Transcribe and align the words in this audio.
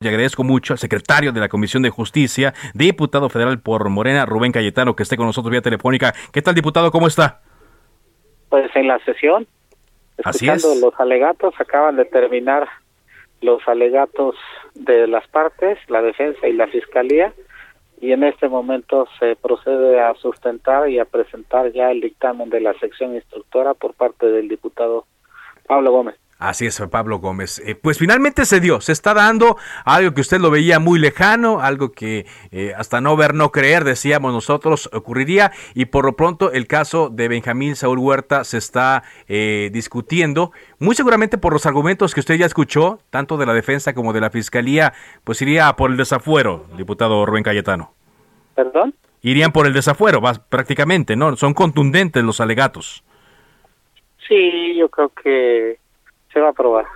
Y 0.00 0.06
agradezco 0.06 0.44
mucho 0.44 0.74
al 0.74 0.78
secretario 0.78 1.32
de 1.32 1.40
la 1.40 1.48
Comisión 1.48 1.82
de 1.82 1.90
Justicia, 1.90 2.54
diputado 2.72 3.28
federal 3.28 3.60
por 3.60 3.88
Morena, 3.88 4.26
Rubén 4.26 4.52
Cayetano, 4.52 4.94
que 4.94 5.02
esté 5.02 5.16
con 5.16 5.26
nosotros 5.26 5.50
vía 5.50 5.60
telefónica. 5.60 6.14
¿Qué 6.32 6.40
tal, 6.40 6.54
diputado? 6.54 6.92
¿Cómo 6.92 7.08
está? 7.08 7.40
Pues 8.48 8.70
en 8.76 8.86
la 8.86 9.00
sesión, 9.00 9.48
Así 10.22 10.46
escuchando 10.46 10.74
es. 10.74 10.80
los 10.82 11.00
alegatos, 11.00 11.52
acaban 11.58 11.96
de 11.96 12.04
terminar 12.04 12.68
los 13.40 13.60
alegatos 13.66 14.36
de 14.76 15.08
las 15.08 15.26
partes, 15.26 15.78
la 15.88 16.00
defensa 16.00 16.46
y 16.46 16.52
la 16.52 16.68
fiscalía, 16.68 17.32
y 18.00 18.12
en 18.12 18.22
este 18.22 18.48
momento 18.48 19.08
se 19.18 19.34
procede 19.34 20.00
a 20.00 20.14
sustentar 20.14 20.88
y 20.88 21.00
a 21.00 21.06
presentar 21.06 21.72
ya 21.72 21.90
el 21.90 22.00
dictamen 22.02 22.50
de 22.50 22.60
la 22.60 22.72
sección 22.74 23.16
instructora 23.16 23.74
por 23.74 23.94
parte 23.94 24.26
del 24.26 24.46
diputado 24.46 25.06
Pablo 25.66 25.90
Gómez. 25.90 26.14
Así 26.38 26.66
es, 26.66 26.80
Pablo 26.88 27.18
Gómez. 27.18 27.60
Eh, 27.66 27.74
pues 27.74 27.98
finalmente 27.98 28.44
se 28.44 28.60
dio, 28.60 28.80
se 28.80 28.92
está 28.92 29.12
dando 29.12 29.56
algo 29.84 30.14
que 30.14 30.20
usted 30.20 30.38
lo 30.38 30.52
veía 30.52 30.78
muy 30.78 31.00
lejano, 31.00 31.60
algo 31.60 31.90
que 31.90 32.26
eh, 32.52 32.72
hasta 32.76 33.00
no 33.00 33.16
ver, 33.16 33.34
no 33.34 33.50
creer, 33.50 33.82
decíamos 33.82 34.32
nosotros, 34.32 34.88
ocurriría. 34.92 35.50
Y 35.74 35.86
por 35.86 36.04
lo 36.04 36.12
pronto 36.12 36.52
el 36.52 36.68
caso 36.68 37.10
de 37.10 37.26
Benjamín 37.26 37.74
Saúl 37.74 37.98
Huerta 37.98 38.44
se 38.44 38.56
está 38.56 39.02
eh, 39.26 39.70
discutiendo, 39.72 40.52
muy 40.78 40.94
seguramente 40.94 41.38
por 41.38 41.52
los 41.52 41.66
argumentos 41.66 42.14
que 42.14 42.20
usted 42.20 42.36
ya 42.36 42.46
escuchó, 42.46 43.00
tanto 43.10 43.36
de 43.36 43.44
la 43.44 43.52
defensa 43.52 43.92
como 43.92 44.12
de 44.12 44.20
la 44.20 44.30
fiscalía, 44.30 44.92
pues 45.24 45.42
iría 45.42 45.72
por 45.72 45.90
el 45.90 45.96
desafuero, 45.96 46.66
diputado 46.76 47.26
Rubén 47.26 47.42
Cayetano. 47.42 47.94
¿Perdón? 48.54 48.94
Irían 49.22 49.50
por 49.50 49.66
el 49.66 49.72
desafuero, 49.72 50.22
prácticamente, 50.48 51.16
¿no? 51.16 51.34
Son 51.34 51.52
contundentes 51.52 52.22
los 52.22 52.40
alegatos. 52.40 53.02
Sí, 54.28 54.76
yo 54.76 54.88
creo 54.88 55.08
que 55.08 55.80
se 56.38 56.42
va 56.42 56.48
a 56.48 56.50
aprobar. 56.50 56.86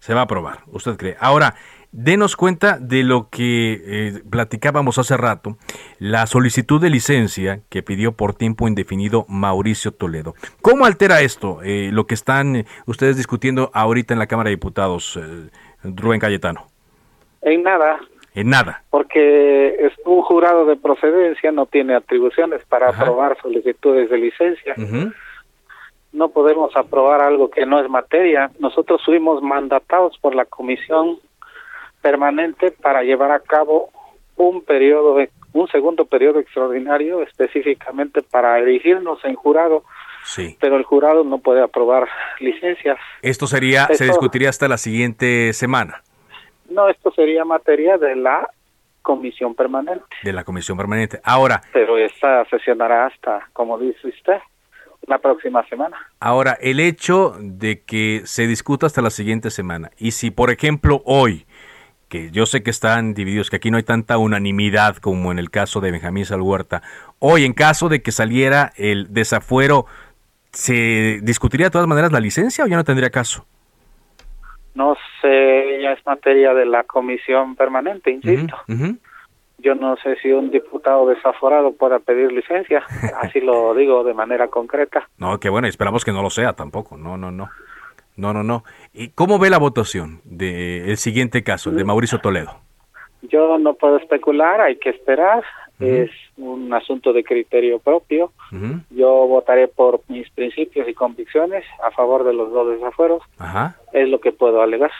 Se 0.00 0.14
va 0.14 0.20
a 0.20 0.24
aprobar, 0.24 0.58
usted 0.66 0.96
cree. 0.96 1.16
Ahora, 1.20 1.54
denos 1.92 2.34
cuenta 2.36 2.76
de 2.78 3.04
lo 3.04 3.28
que 3.30 3.72
eh, 3.86 4.22
platicábamos 4.28 4.98
hace 4.98 5.16
rato, 5.16 5.56
la 6.00 6.26
solicitud 6.26 6.80
de 6.80 6.90
licencia 6.90 7.60
que 7.70 7.82
pidió 7.84 8.12
por 8.12 8.34
tiempo 8.34 8.66
indefinido 8.66 9.24
Mauricio 9.28 9.92
Toledo. 9.92 10.34
¿Cómo 10.60 10.84
altera 10.86 11.20
esto 11.20 11.60
eh, 11.62 11.90
lo 11.92 12.06
que 12.06 12.14
están 12.14 12.56
eh, 12.56 12.66
ustedes 12.86 13.16
discutiendo 13.16 13.70
ahorita 13.72 14.12
en 14.12 14.18
la 14.18 14.26
Cámara 14.26 14.48
de 14.50 14.56
Diputados, 14.56 15.16
eh, 15.22 15.48
Rubén 15.84 16.18
Cayetano? 16.20 16.66
En 17.42 17.62
nada, 17.62 17.98
En 18.34 18.50
nada. 18.50 18.82
porque 18.90 19.76
es 19.86 19.92
un 20.04 20.20
jurado 20.22 20.66
de 20.66 20.76
procedencia 20.76 21.52
no 21.52 21.66
tiene 21.66 21.94
atribuciones 21.94 22.62
para 22.68 22.88
Ajá. 22.88 23.02
aprobar 23.02 23.38
solicitudes 23.40 24.10
de 24.10 24.18
licencia. 24.18 24.74
Ujú. 24.76 25.12
No 26.14 26.28
podemos 26.30 26.74
aprobar 26.76 27.20
algo 27.20 27.50
que 27.50 27.66
no 27.66 27.78
es 27.80 27.90
materia. 27.90 28.50
Nosotros 28.60 29.02
fuimos 29.04 29.42
mandatados 29.42 30.16
por 30.18 30.34
la 30.34 30.46
comisión 30.46 31.18
permanente 32.00 32.70
para 32.70 33.02
llevar 33.02 33.32
a 33.32 33.40
cabo 33.40 33.90
un 34.36 34.62
periodo, 34.64 35.16
un 35.52 35.68
segundo 35.68 36.04
periodo 36.06 36.38
extraordinario 36.38 37.22
específicamente 37.22 38.22
para 38.22 38.58
elegirnos 38.58 39.24
en 39.24 39.34
jurado, 39.34 39.84
Sí. 40.24 40.56
pero 40.60 40.76
el 40.76 40.84
jurado 40.84 41.22
no 41.24 41.38
puede 41.38 41.62
aprobar 41.62 42.08
licencias. 42.40 42.98
Esto 43.20 43.46
sería, 43.46 43.86
se 43.92 44.04
discutiría 44.04 44.48
hasta 44.48 44.68
la 44.68 44.78
siguiente 44.78 45.52
semana 45.52 46.02
No, 46.70 46.88
esto 46.88 47.12
sería 47.12 47.44
materia 47.44 47.98
de 47.98 48.16
la 48.16 48.48
comisión 49.02 49.54
permanente, 49.54 50.04
de 50.22 50.32
la 50.32 50.44
Comisión 50.44 50.78
Permanente. 50.78 51.20
Ahora, 51.24 51.60
pero 51.74 51.98
esta 51.98 52.44
sesionará 52.46 53.06
hasta, 53.06 53.48
como 53.52 53.78
dice 53.78 54.08
usted, 54.08 54.38
la 55.06 55.18
próxima 55.18 55.66
semana. 55.68 55.96
Ahora, 56.20 56.56
el 56.60 56.80
hecho 56.80 57.36
de 57.40 57.82
que 57.82 58.22
se 58.24 58.46
discuta 58.46 58.86
hasta 58.86 59.02
la 59.02 59.10
siguiente 59.10 59.50
semana, 59.50 59.90
y 59.98 60.12
si 60.12 60.30
por 60.30 60.50
ejemplo 60.50 61.02
hoy, 61.04 61.46
que 62.08 62.30
yo 62.30 62.46
sé 62.46 62.62
que 62.62 62.70
están 62.70 63.14
divididos, 63.14 63.50
que 63.50 63.56
aquí 63.56 63.70
no 63.70 63.76
hay 63.76 63.82
tanta 63.82 64.18
unanimidad 64.18 64.96
como 64.96 65.32
en 65.32 65.38
el 65.38 65.50
caso 65.50 65.80
de 65.80 65.90
Benjamín 65.90 66.24
Salhuerta, 66.24 66.82
hoy 67.18 67.44
en 67.44 67.52
caso 67.52 67.88
de 67.88 68.02
que 68.02 68.12
saliera 68.12 68.72
el 68.76 69.12
desafuero, 69.12 69.86
¿se 70.52 71.20
discutiría 71.22 71.66
de 71.66 71.70
todas 71.70 71.88
maneras 71.88 72.12
la 72.12 72.20
licencia 72.20 72.64
o 72.64 72.68
ya 72.68 72.76
no 72.76 72.84
tendría 72.84 73.10
caso? 73.10 73.46
No 74.74 74.96
sé, 75.20 75.80
ya 75.82 75.92
es 75.92 76.04
materia 76.04 76.52
de 76.52 76.66
la 76.66 76.84
comisión 76.84 77.54
permanente, 77.54 78.10
insisto. 78.10 78.56
Yo 79.64 79.74
no 79.74 79.96
sé 79.96 80.16
si 80.16 80.30
un 80.30 80.50
diputado 80.50 81.08
desaforado 81.08 81.72
pueda 81.72 81.98
pedir 81.98 82.30
licencia, 82.30 82.84
así 83.22 83.40
lo 83.40 83.74
digo 83.74 84.04
de 84.04 84.12
manera 84.12 84.48
concreta. 84.48 85.08
No, 85.16 85.40
que 85.40 85.48
bueno, 85.48 85.66
esperamos 85.66 86.04
que 86.04 86.12
no 86.12 86.20
lo 86.22 86.28
sea 86.28 86.52
tampoco, 86.52 86.98
no, 86.98 87.16
no, 87.16 87.30
no. 87.30 87.48
No, 88.16 88.32
no, 88.32 88.44
no. 88.44 88.62
¿Y 88.92 89.08
cómo 89.08 89.38
ve 89.38 89.50
la 89.50 89.58
votación 89.58 90.20
del 90.24 90.96
siguiente 90.98 91.42
caso, 91.42 91.70
el 91.70 91.76
de 91.76 91.84
Mauricio 91.84 92.20
Toledo? 92.20 92.60
Yo 93.22 93.58
no 93.58 93.74
puedo 93.74 93.96
especular, 93.96 94.60
hay 94.60 94.76
que 94.76 94.90
esperar, 94.90 95.42
es 95.80 96.10
un 96.36 96.72
asunto 96.72 97.12
de 97.12 97.24
criterio 97.24 97.78
propio. 97.78 98.32
Yo 98.90 99.26
votaré 99.26 99.66
por 99.66 100.00
mis 100.08 100.30
principios 100.30 100.88
y 100.88 100.94
convicciones 100.94 101.64
a 101.84 101.90
favor 101.90 102.22
de 102.22 102.34
los 102.34 102.52
dos 102.52 102.68
desafueros, 102.70 103.22
Ajá. 103.38 103.76
es 103.92 104.08
lo 104.08 104.20
que 104.20 104.30
puedo 104.30 104.62
alegar. 104.62 104.92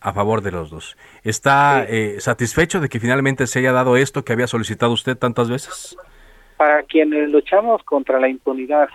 A 0.00 0.12
favor 0.12 0.40
de 0.40 0.50
los 0.50 0.70
dos. 0.70 0.96
¿Está 1.24 1.84
Sí. 1.86 1.94
eh, 1.94 2.20
satisfecho 2.20 2.80
de 2.80 2.88
que 2.88 3.00
finalmente 3.00 3.46
se 3.46 3.58
haya 3.58 3.72
dado 3.72 3.96
esto 3.96 4.24
que 4.24 4.32
había 4.32 4.46
solicitado 4.46 4.92
usted 4.92 5.16
tantas 5.16 5.50
veces? 5.50 5.96
Para 6.56 6.82
quienes 6.84 7.28
luchamos 7.28 7.82
contra 7.84 8.18
la 8.18 8.28
impunidad 8.28 8.88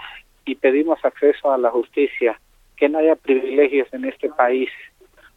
y 0.46 0.56
pedimos 0.56 1.04
acceso 1.04 1.52
a 1.52 1.58
la 1.58 1.70
justicia, 1.70 2.40
que 2.78 2.90
no 2.90 2.98
haya 3.00 3.16
privilegios 3.16 3.88
en 3.94 4.06
este 4.06 4.30
país, 4.30 4.70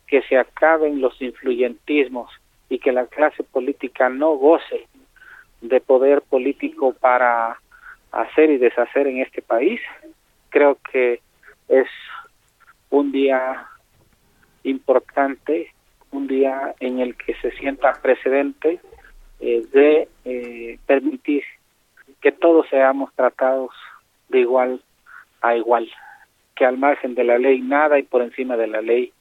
que 0.07 0.23
se 0.23 0.39
acaben 0.39 1.01
los 1.01 1.21
influyentismos 1.21 2.31
y 2.71 2.79
que 2.79 2.93
la 2.93 3.07
clase 3.07 3.43
política 3.45 4.09
no 4.09 4.33
goce 4.37 4.87
de 5.61 5.81
poder 5.81 6.23
político 6.23 6.95
para 6.99 7.59
hacer 8.13 8.51
y 8.51 8.59
deshacer 8.59 9.07
en 9.07 9.19
este 9.21 9.43
país, 9.43 9.81
creo 10.49 10.79
que 10.91 11.21
es 11.69 11.87
un 12.91 13.13
día 13.13 13.67
importante, 14.65 15.73
un 16.11 16.27
día 16.27 16.75
en 16.81 17.01
el 17.01 17.17
que 17.17 17.35
se 17.35 17.51
sienta 17.53 17.93
precedente 18.01 18.81
eh, 19.41 19.67
de 19.73 20.09
eh, 20.25 20.79
permitir 20.87 21.45
que 22.21 22.33
todos 22.33 22.67
seamos 22.69 23.13
tratados 23.15 23.71
de 24.29 24.41
igual 24.41 24.83
a 25.41 25.55
igual, 25.55 25.89
que 26.57 26.65
al 26.65 26.79
margen 26.79 27.15
de 27.15 27.25
la 27.25 27.39
ley 27.39 27.61
nada 27.61 27.99
y 27.99 28.03
por 28.03 28.23
encima 28.23 28.57
de 28.57 28.67
la 28.67 28.81
ley 28.81 29.13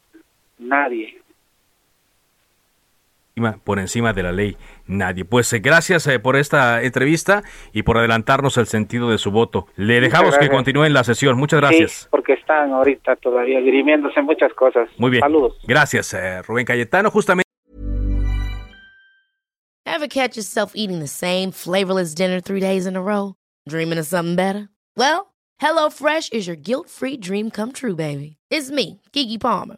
nadie. 0.57 1.21
Encima- 3.37 3.59
Por 3.63 3.77
encima 3.77 4.13
de 4.13 4.23
la 4.23 4.31
ley, 4.31 4.57
nadie. 4.87 5.23
Pues 5.23 5.53
eh, 5.53 5.59
gracias 5.59 6.07
eh, 6.07 6.17
por 6.17 6.35
esta 6.37 6.81
entrevista 6.81 7.43
y 7.71 7.83
por 7.83 7.99
adelantarnos 7.99 8.57
el 8.57 8.65
sentido 8.65 9.11
de 9.11 9.19
su 9.19 9.29
voto. 9.29 9.67
Le 9.75 10.01
dejamos 10.01 10.31
que 10.31 10.45
gracias. 10.45 10.55
continúe 10.55 10.85
en 10.85 10.93
la 10.93 11.03
sesión. 11.03 11.37
Muchas 11.37 11.59
Sí, 11.59 11.65
gracias. 11.67 12.07
porque 12.09 12.33
están 12.33 12.71
ahorita 12.73 13.15
todavía 13.17 13.59
dirimiéndose 13.61 14.23
muchas 14.23 14.51
cosas. 14.53 14.89
Muy 14.97 15.11
bien. 15.11 15.21
Saludos. 15.21 15.55
Gracias, 15.67 16.13
eh, 16.15 16.41
Rubén 16.41 16.65
Cayetano. 16.65 17.11
Justamente. 17.11 17.43
Ever 19.85 20.07
catch 20.07 20.35
yourself 20.35 20.71
eating 20.75 20.99
the 20.99 21.07
same 21.07 21.51
flavorless 21.51 22.13
dinner 22.15 22.41
three 22.41 22.59
days 22.59 22.85
in 22.87 22.95
a 22.95 23.01
row? 23.01 23.35
Dreaming 23.69 23.99
of 23.99 24.05
something 24.07 24.35
better? 24.35 24.69
Well, 24.95 25.33
HelloFresh 25.61 26.33
is 26.33 26.47
your 26.47 26.55
guilt-free 26.57 27.17
dream 27.17 27.51
come 27.51 27.71
true, 27.71 27.95
baby. 27.95 28.37
It's 28.49 28.69
me, 28.71 29.01
Kiki 29.13 29.37
Palmer. 29.37 29.77